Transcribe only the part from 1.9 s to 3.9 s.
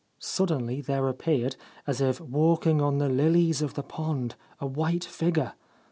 if walking on the lilies of the